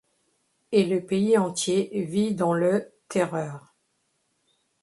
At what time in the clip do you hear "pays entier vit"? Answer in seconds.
1.05-2.33